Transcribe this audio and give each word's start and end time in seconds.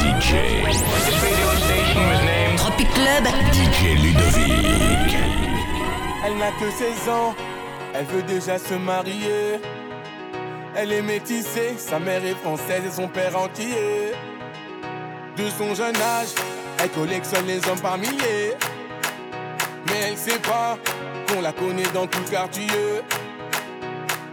DJ. 0.00 0.34
Tropic 2.56 2.88
Club. 2.94 3.24
DJ 3.52 4.00
Ludovic. 4.02 5.16
Elle 6.24 6.38
n'a 6.38 6.50
que 6.52 6.70
16 6.70 7.08
ans, 7.10 7.34
elle 7.94 8.06
veut 8.06 8.22
déjà 8.22 8.58
se 8.58 8.74
marier. 8.74 9.60
Elle 10.74 10.92
est 10.92 11.02
métissée, 11.02 11.74
sa 11.76 11.98
mère 11.98 12.24
est 12.24 12.34
française 12.34 12.82
et 12.86 12.90
son 12.90 13.08
père 13.08 13.36
entier. 13.36 14.12
De 15.36 15.44
son 15.58 15.74
jeune 15.74 15.96
âge, 15.96 16.34
elle 16.82 16.90
collectionne 16.90 17.46
les 17.46 17.58
hommes 17.68 17.80
par 17.80 17.98
milliers. 17.98 18.54
Mais 19.86 20.08
elle 20.08 20.16
sait 20.16 20.38
pas 20.38 20.78
qu'on 21.28 21.42
la 21.42 21.52
connaît 21.52 21.90
dans 21.92 22.06
tout 22.06 22.24
quartier. 22.30 23.02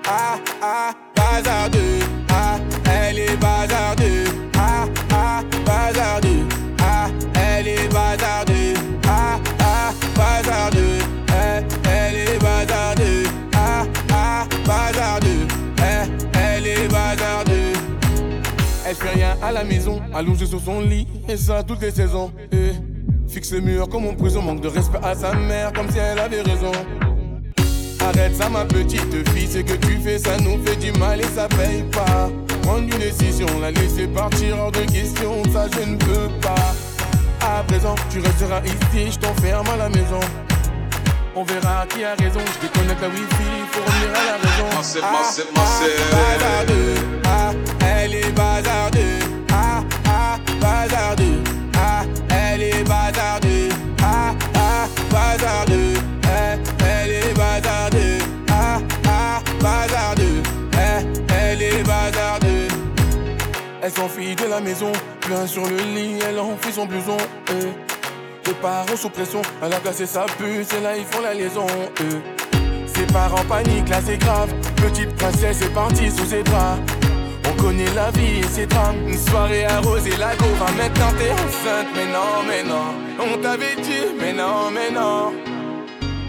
Ah 0.07 0.37
ah, 0.61 0.91
bazardeux. 1.13 1.99
Ah, 2.29 2.57
elle 2.85 3.19
est 3.19 3.35
bazardeux. 3.35 4.47
Bazardeux. 5.67 6.45
Ah, 6.81 7.09
elle 7.35 7.67
est 7.67 7.93
bazardeux. 7.93 8.73
Ah 9.05 9.37
ah, 9.59 9.91
bazardeux. 10.15 10.99
Eh, 11.27 11.89
elle 11.89 12.15
est 12.15 12.39
bazardeux. 12.39 13.23
Ah 13.53 13.83
ah, 14.13 14.45
bazardeux. 14.65 15.45
Eh, 15.79 16.37
elle 16.37 16.67
est 16.67 16.87
bazardeux. 16.87 17.73
Elle 18.87 18.95
fait 18.95 19.09
rien 19.09 19.35
à 19.43 19.51
la 19.51 19.65
maison, 19.65 20.01
allongée 20.13 20.45
sur 20.45 20.61
son 20.61 20.79
lit, 20.79 21.05
et 21.27 21.35
ça 21.35 21.61
toutes 21.63 21.81
les 21.81 21.91
saisons. 21.91 22.31
Eh, 22.53 22.71
fixe 23.27 23.51
le 23.51 23.59
mur 23.59 23.89
comme 23.89 24.07
en 24.07 24.13
prison, 24.13 24.41
manque 24.41 24.61
de 24.61 24.69
respect 24.69 24.99
à 25.03 25.13
sa 25.13 25.33
mère, 25.33 25.73
comme 25.73 25.91
si 25.91 25.97
elle 25.97 26.19
avait 26.19 26.43
raison. 26.43 26.71
Arrête 27.99 28.35
ça 28.35 28.47
ma 28.47 28.63
petite 28.63 29.27
fille, 29.31 29.47
ce 29.47 29.57
que 29.57 29.73
tu 29.73 29.97
fais 29.97 30.17
ça 30.17 30.37
nous 30.37 30.63
fait 30.63 30.77
du 30.77 30.97
mal 30.97 31.19
et 31.19 31.25
ça 31.35 31.49
paye 31.49 31.83
pas 31.91 32.29
Prendre 32.67 32.83
une 32.83 32.99
décision, 32.99 33.47
la 33.61 33.71
laisser 33.71 34.07
partir 34.07 34.59
hors 34.59 34.73
de 34.73 34.81
question, 34.81 35.41
ça 35.53 35.67
je 35.71 35.89
ne 35.89 35.95
peux 35.95 36.27
pas 36.41 36.75
À 37.39 37.63
présent 37.63 37.95
tu 38.09 38.19
resteras 38.19 38.59
ici, 38.65 39.09
je 39.13 39.19
t'enferme 39.19 39.69
à 39.69 39.77
la 39.77 39.87
maison 39.87 40.19
on 41.39 41.43
verra 41.43 41.85
qui 41.87 42.03
a 42.03 42.15
raison, 42.15 42.39
je 42.39 42.67
déconnecte 42.67 42.99
la 42.99 43.09
wifi, 43.09 43.27
faut 43.71 43.83
revenir 43.85 44.09
à 44.09 44.23
la 44.25 44.37
raison. 44.37 44.65
Ah, 45.03 45.21
ah, 45.83 46.65
maison, 64.59 64.91
bien 65.27 65.45
sur 65.47 65.63
le 65.65 65.77
lit, 65.77 66.19
elle 66.27 66.39
enfuit 66.39 66.71
son 66.73 66.85
blouson. 66.85 67.17
eh. 67.49 67.67
Les 68.47 68.53
parents 68.53 68.95
sous 68.95 69.09
pression, 69.09 69.41
elle 69.61 69.73
a 69.73 69.79
cassé 69.79 70.05
sa 70.05 70.21
puce 70.37 70.73
et 70.73 70.81
là 70.81 70.95
ils 70.97 71.05
font 71.05 71.21
la 71.21 71.33
liaison. 71.33 71.65
eh. 71.99 72.87
Ses 72.87 73.05
parents 73.13 73.43
paniquent, 73.47 73.89
là 73.89 73.99
c'est 74.05 74.17
grave. 74.17 74.49
Petite 74.77 75.15
princesse 75.15 75.61
est 75.61 75.73
partie 75.73 76.09
sous 76.09 76.25
ses 76.25 76.43
bras. 76.43 76.77
On 77.49 77.61
connaît 77.61 77.93
la 77.95 78.09
vie 78.11 78.39
et 78.39 78.43
ses 78.47 78.65
drames. 78.65 78.95
Une 79.07 79.17
soirée 79.17 79.65
arrosée, 79.65 80.15
la 80.17 80.35
go 80.35 80.45
va 80.59 80.65
maintenant 80.71 81.11
t'es 81.17 81.31
enceinte. 81.31 81.87
Mais 81.95 82.05
non, 82.05 82.43
mais 82.47 82.63
non, 82.63 83.33
on 83.33 83.37
t'avait 83.41 83.75
dit, 83.75 84.15
mais 84.19 84.33
non, 84.33 84.71
mais 84.73 84.91
non. 84.91 85.33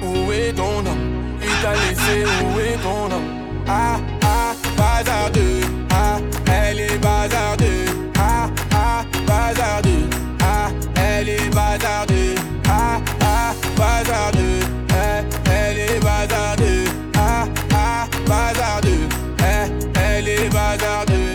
Où 0.03 0.33
est 0.33 0.53
ton 0.53 0.79
homme? 0.79 1.39
Il 1.43 1.62
t'a 1.62 1.73
laissé, 1.73 2.25
où 2.45 2.59
est 2.61 2.77
ton 2.83 3.15
homme? 3.15 3.65
Ah, 3.69 3.97
ah, 4.23 4.53
bazardeux. 4.77 5.61
Ah, 5.91 6.19
elle 6.53 6.81
est 6.81 6.99
bazardeux. 6.99 7.88
Ah, 8.19 8.51
ah, 8.75 9.05
bazardeux. 9.27 10.09
Ah, 10.41 10.71
elle 10.97 11.29
est 11.29 11.55
bazardeux. 11.55 12.35
Ah, 12.69 13.01
ah, 13.23 13.55
bazardeux. 13.77 14.61
Eh, 14.91 15.51
elle 15.51 15.79
est 15.79 16.01
bazardeux. 16.01 16.84
Ah, 17.17 17.47
ah, 17.75 18.07
bazardeux. 18.27 19.09
Eh, 19.41 19.99
elle 20.01 20.28
est 20.28 20.49
bazardeux. 20.49 21.34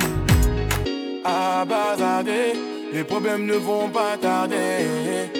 Ah, 1.24 1.66
bazardeux. 1.66 2.54
Les 2.94 3.04
problèmes 3.04 3.46
ne 3.46 3.56
vont 3.56 3.90
pas 3.90 4.18
tarder. 4.22 5.32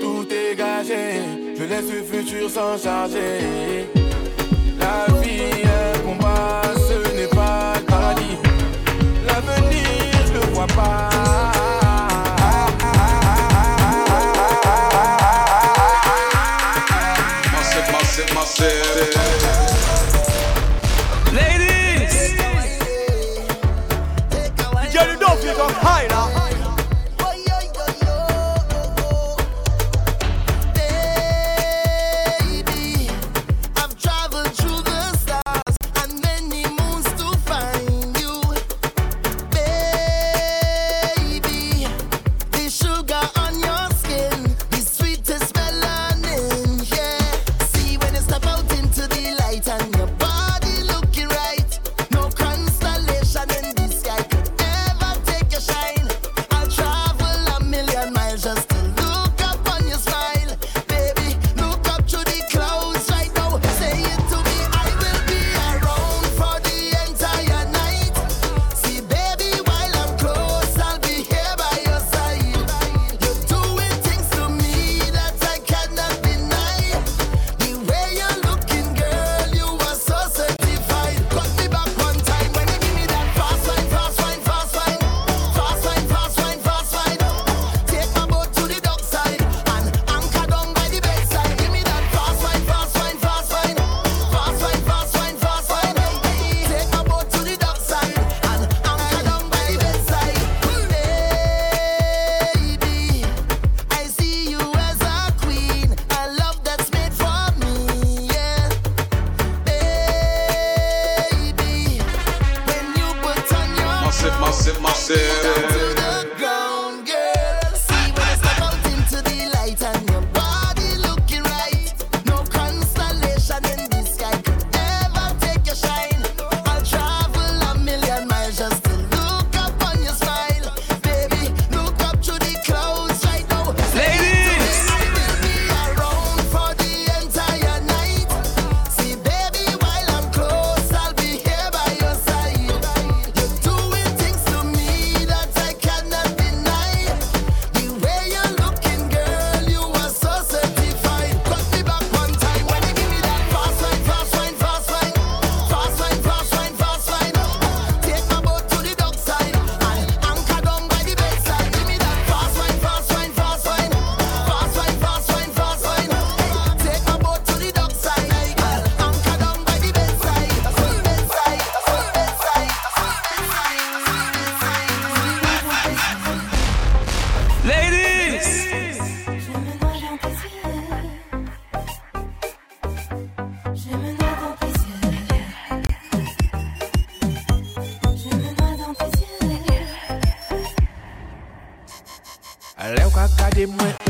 Tout 0.00 0.26
est 0.30 0.56
gagé. 0.56 1.20
Je 1.58 1.64
laisse 1.64 1.90
le 1.92 2.02
futur 2.02 2.48
s'en 2.48 2.78
charger. 2.78 3.90
La 4.80 5.12
vie 5.20 5.62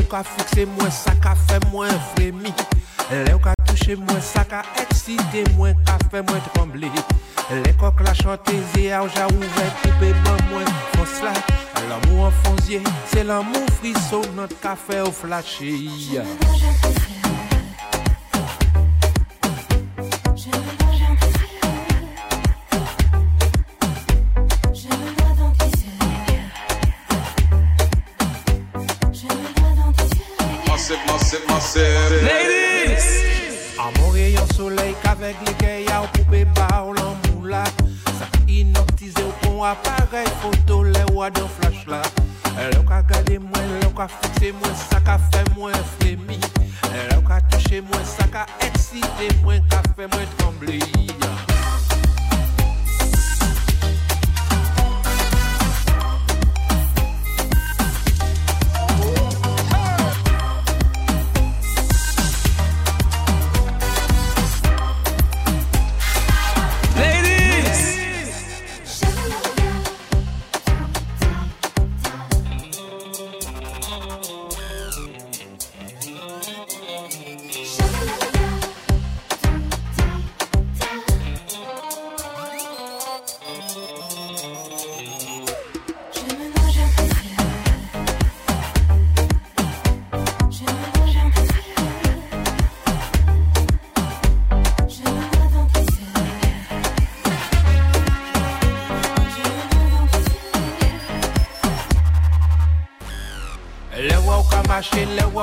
ka 0.09 0.23
fikse 0.25 0.65
mwen, 0.75 0.91
sa 0.93 1.15
ka 1.23 1.35
fe 1.47 1.59
mwen 1.69 1.93
fremi 2.13 2.53
Lè 3.11 3.35
ou 3.35 3.41
ka 3.43 3.53
touche 3.67 3.97
mwen, 4.01 4.21
sa 4.23 4.45
ka 4.49 4.63
eksite 4.81 5.45
mwen, 5.53 5.77
ka 5.85 5.99
fe 6.09 6.23
mwen 6.25 6.41
tremble. 6.49 6.89
Lè 7.61 7.75
kok 7.77 8.01
la 8.05 8.15
chante 8.17 8.55
a 8.89 9.03
ou 9.03 9.11
ja 9.13 9.29
ouve, 9.29 9.69
koupe 9.83 10.13
mwen 10.25 10.35
L'amour 11.89 12.25
en 12.25 12.31
fonzier, 12.31 12.81
c'est 13.07 13.23
l'amour 13.23 13.65
frisson, 13.79 14.21
notre 14.35 14.59
café 14.59 15.01
au 15.01 15.11
flashy 15.11 16.17
sep 31.75 32.23
Ladies 32.23 33.07
Amore 33.79 34.31
yon 34.31 34.47
soley 34.55 34.93
kavek 35.03 35.35
le 35.45 35.53
geya 35.59 36.01
ou 36.03 36.11
poupe 36.15 36.45
ba 36.55 36.69
ou 36.85 36.95
lan 36.95 37.17
mou 37.25 37.49
la 37.51 37.65
Sa 38.15 38.29
inoptize 38.47 39.19
ou 39.23 39.33
pon 39.43 39.65
aparey 39.67 40.29
foto 40.41 40.83
le 40.83 41.03
wadon 41.11 41.49
flash 41.59 41.83
la 41.91 42.01
Lè 42.55 42.71
ou 42.79 42.87
ka 42.87 43.01
gade 43.09 43.41
mwen, 43.43 43.73
lè 43.81 43.89
ou 43.89 43.95
ka 43.97 44.07
fikse 44.07 44.53
mwen, 44.55 44.77
sa 44.79 45.01
ka 45.03 45.17
fe 45.27 45.43
mwen 45.57 45.75
fremi 45.97 46.39
Lè 46.93 47.09
ou 47.17 47.25
ka 47.27 47.41
touche 47.51 47.83
mwen, 47.83 48.07
sa 48.07 48.29
ka 48.31 48.47
eksite 48.63 49.33
mwen, 49.43 49.59
ka 49.71 49.83
fe 49.91 50.07
mwen 50.07 50.31
trembli 50.37 50.79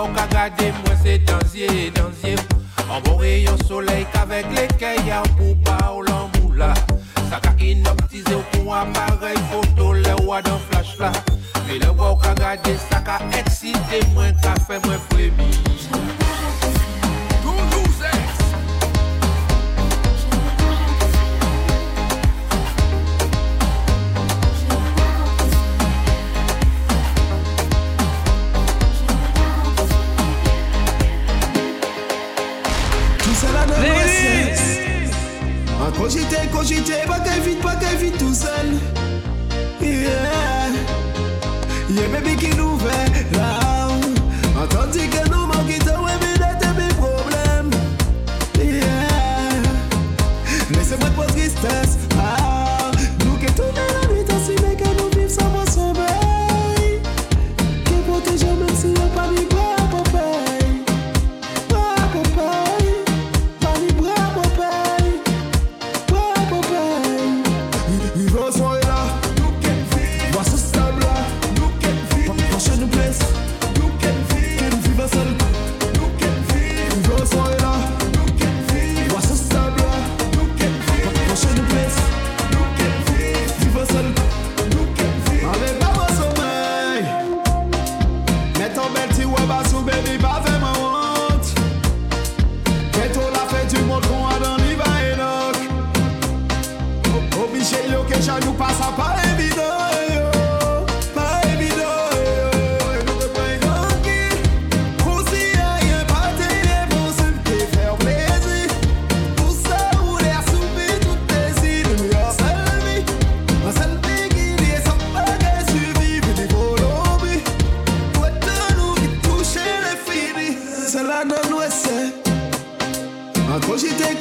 wou 0.02 0.14
ka 0.14 0.26
gade, 0.26 0.72
mwen 0.82 0.96
se 1.02 1.18
danzye, 1.18 1.90
danzye 1.94 2.34
An 2.90 3.00
bon 3.04 3.18
rayon 3.18 3.58
soleil 3.68 4.04
qu'avec 4.12 4.46
les 4.56 4.68
kaya 4.78 5.22
pou 5.36 5.54
ou 5.94 6.02
l'ambou 6.02 6.52
la 6.56 6.74
Sa 7.30 7.38
ka 7.40 7.54
inoptize 7.58 8.34
ou 8.34 8.42
pou 8.52 8.74
appareil 8.74 9.38
photo, 9.50 9.92
le 9.92 10.14
flash 10.70 10.98
la 10.98 11.12
Me 11.68 11.78
le 11.78 11.90
wou 11.90 12.16
ka 12.16 12.34
gade, 12.34 12.76
sa 12.90 13.00
ka 13.00 13.20
excite 13.38 14.02
mwen, 14.14 14.34
ka 14.42 14.56
fe 14.66 14.80
mwen 14.86 14.98
Tout 15.92 16.91
cogité, 36.62 36.82
cogité, 36.82 37.06
pas 37.08 37.20
qu'elle 37.20 37.42
vite, 37.42 37.60
pas 37.60 37.74
qu'elle 37.76 37.96
vite 37.96 38.18
tout 38.18 38.34
seul. 38.34 38.78
Yeah. 39.80 40.08
Yeah, 41.90 42.08
baby 42.12 42.36
qui 42.36 42.56
nous 42.56 42.78
fait 42.78 43.36
là. 43.36 43.88
Entendu 44.62 45.08
que 45.08 45.28
nous 45.30 45.46
manquons 45.46 45.64
de 45.64 46.04
ouais, 46.04 46.18
d'être 46.38 46.74
mes 46.76 46.94
problèmes. 46.94 47.70
Yeah. 48.58 48.82
Laissez-moi 50.70 51.08
de 51.08 51.14
poser 51.14 51.48
tristesse. 51.50 51.98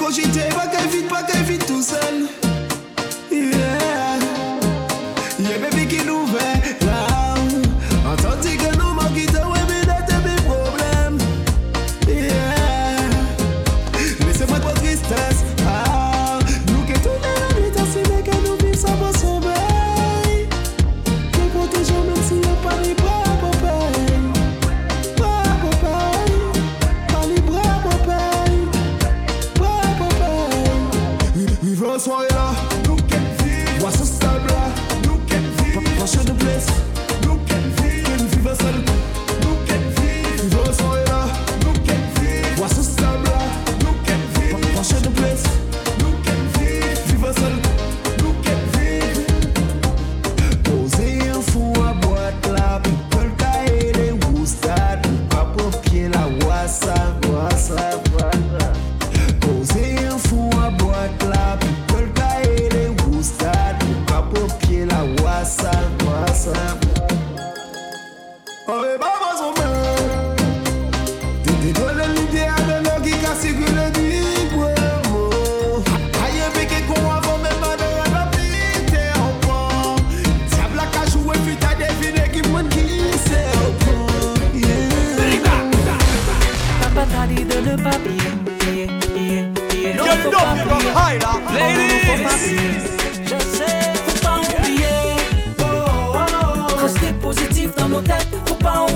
Cogité, 0.02 0.42
pas 0.56 0.68
qu'elle 0.68 0.90
vite, 0.90 1.08
pas 1.08 1.24
qu'elle 1.24 1.44
vite 1.44 1.66
tout 1.66 1.82
seul. 1.82 2.41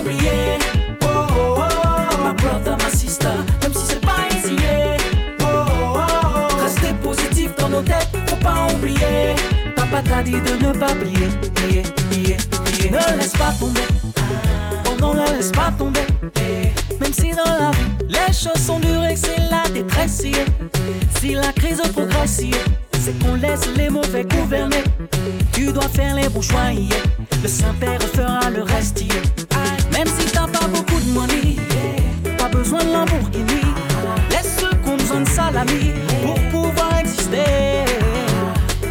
oublier. 0.06 0.60
Oh, 1.02 1.08
oh, 1.08 1.58
oh, 1.58 2.18
ma 2.24 2.34
brother, 2.34 2.78
ma 2.78 2.90
sister, 2.90 3.28
même 3.62 3.74
si 3.74 3.86
c'est 3.88 4.02
pas 4.02 4.28
easy. 4.32 4.56
Oh, 5.42 5.46
oh, 5.46 5.98
oh, 5.98 6.64
restez 6.64 6.94
positif 7.04 7.56
dans 7.58 7.70
nos 7.70 7.82
têtes, 7.82 8.10
faut 8.28 8.36
pas 8.38 8.68
oublier. 8.74 9.36
Papa 9.76 10.02
t'a 10.02 10.24
dit 10.24 10.32
de 10.32 10.66
ne 10.66 10.72
pas 10.74 10.94
plier. 10.94 11.30
Ne 12.92 13.18
laisse 13.18 13.34
pas 13.34 13.52
tomber, 13.60 13.82
oh 14.86 15.02
non, 15.02 15.14
ne 15.16 15.26
laisse 15.36 15.52
pas 15.52 15.72
tomber. 15.78 16.06
Même 17.02 17.14
si 17.14 17.32
dans 17.32 17.44
la 17.44 17.72
vie, 17.72 18.08
les 18.08 18.34
choses 18.34 18.62
sont 18.64 18.80
dures 18.80 19.06
et 19.06 19.16
c'est 19.16 19.40
la 19.50 19.68
détresse. 19.74 20.24
Si 21.20 21.34
la 21.34 21.52
crise 21.52 21.82
progresse, 21.94 22.42
c'est 23.06 23.20
qu'on 23.20 23.36
laisse 23.36 23.68
les 23.78 23.90
mauvais 23.90 24.24
gouverner. 24.24 24.84
Tu 25.54 25.72
dois 25.72 25.88
faire 25.88 26.16
les 26.16 26.28
bons 26.28 26.42
choix. 26.42 26.72
Le 27.44 27.48
Saint-Père 27.48 28.02
fera 28.02 28.50
le 28.50 28.64
reste. 28.64 29.04
Même 29.92 30.08
si 30.08 30.26
t'as 30.32 30.48
pas 30.48 30.68
beaucoup 30.68 31.00
de 31.00 31.12
money, 31.12 31.56
pas 32.38 32.50
besoin 32.50 32.84
de 32.84 32.92
Lamborghini. 32.92 33.62
Laisse 34.32 34.58
qu'on 34.84 34.98
besoin 34.98 35.22
de 35.22 35.28
salami 35.28 35.92
pour 36.24 36.40
pouvoir 36.50 37.00
exister. 37.00 37.86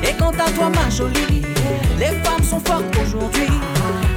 Et 0.09 0.13
quant 0.17 0.31
à 0.31 0.49
toi, 0.57 0.71
ma 0.71 0.89
jolie, 0.91 1.43
les 1.99 2.15
femmes 2.23 2.45
sont 2.49 2.61
fortes 2.61 2.97
aujourd'hui. 3.05 3.51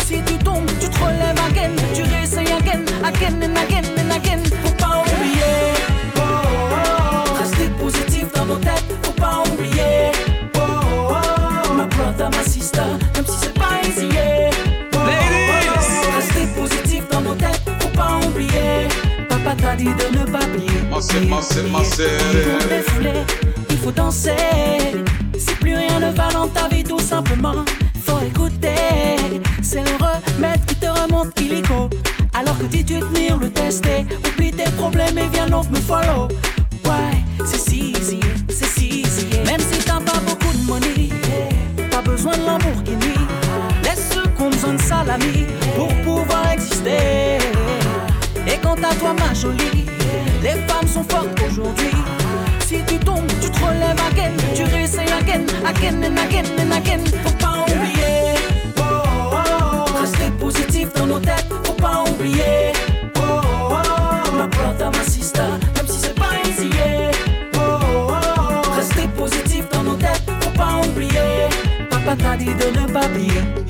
Si 0.06 0.22
tu 0.28 0.34
tombes, 0.44 0.70
tu 0.80 0.90
te 0.90 1.00
relèves 1.00 1.42
again. 1.50 1.72
Tu 1.96 2.04
réessayes 2.04 2.54
again, 2.54 2.86
again 3.04 3.42
and 3.42 3.58
again 3.58 3.86
and 3.98 4.12
again. 4.16 4.67
Dit 19.78 19.86
de 19.86 20.18
ne 20.18 20.26
pas 20.26 20.40
plier. 20.40 20.82
Massive, 20.92 21.30
massive, 21.30 21.72
massive. 21.72 22.08
Il 22.34 22.42
faut 22.42 22.70
défouler, 22.70 23.26
il 23.70 23.78
faut 23.78 23.92
danser. 23.92 24.32
Si 25.38 25.54
plus 25.56 25.76
rien 25.76 26.00
ne 26.00 26.12
va 26.12 26.30
dans 26.32 26.48
ta 26.48 26.68
vie, 26.68 26.84
tout 26.84 27.00
simplement, 27.00 27.64
faut 28.04 28.20
écouter. 28.26 29.16
C'est 29.62 29.84
le 29.84 29.96
remède 30.00 30.66
qui 30.66 30.76
te 30.76 30.88
remonte 30.88 31.40
illico. 31.40 31.90
Alors 32.34 32.58
que 32.58 32.66
dis 32.66 32.84
tu 32.84 33.00
tenir 33.00 33.38
le 33.38 33.50
tester. 33.50 34.06
Oublie 34.28 34.52
tes 34.52 34.70
problèmes 34.72 35.18
et 35.18 35.28
viens 35.32 35.48
donc 35.48 35.70
me 35.70 35.78
follow. 35.78 36.28
Ouais, 36.86 37.18
c'est 37.46 37.60
si 37.70 37.92
easy, 37.92 38.20
c'est 38.50 38.80
si 38.80 39.02
easy. 39.02 39.28
Même 39.46 39.60
si 39.60 39.80
t'as 39.80 40.00
pas 40.00 40.20
beaucoup 40.26 40.54
de 40.54 40.64
money, 40.66 41.10
pas 41.92 42.02
besoin 42.02 42.34
de 42.38 42.46
Lamborghini. 42.46 43.18
Laisse 43.84 44.10
ceux 44.14 44.28
qu'on 44.38 44.50
besoin 44.50 44.74
de 44.74 44.82
salami 44.82 45.47
toi, 48.96 49.14
ma 49.14 49.34
jolie, 49.34 49.86
les 50.42 50.56
femmes 50.68 50.88
sont 50.88 51.04
fortes 51.04 51.40
aujourd'hui. 51.50 51.92
Si 52.60 52.82
tu 52.86 52.98
tombes, 53.00 53.28
tu 53.42 53.50
te 53.50 53.60
relèves 53.60 54.02
again, 54.12 54.32
tu 54.56 54.64
réessayes 54.64 55.12
again, 55.20 55.46
again 55.66 56.04
and 56.04 56.18
again 56.18 56.46
and 56.60 56.72
again. 56.72 57.04
Faut 57.24 57.38
pas 57.38 57.64
oublier, 57.64 58.36
rester 60.00 60.32
positif 60.40 60.94
dans 60.94 61.08
nos 61.08 61.20
têtes, 61.20 61.48
faut 61.64 61.74
pas 61.74 62.04
oublier. 62.10 62.74
Ma 64.38 64.48
brother, 64.48 64.92
ma 64.92 65.04
sister, 65.04 65.42
même 65.76 65.88
si 65.88 66.00
c'est 66.00 66.16
pas 66.16 66.34
easy, 66.46 66.70
yeah. 66.70 67.12
Rester 68.76 69.08
positif 69.18 69.66
dans 69.72 69.84
nos 69.84 69.96
têtes, 69.96 70.24
faut 70.42 70.52
pas 70.52 70.82
oublier. 70.88 71.50
Papa 71.90 72.16
t'a 72.16 72.38
dit 72.38 72.46
de 72.46 72.80
ne 72.80 72.86
pas 72.92 73.08
plier. 73.08 73.67